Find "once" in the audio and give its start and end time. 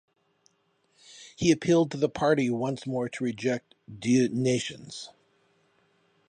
2.49-2.87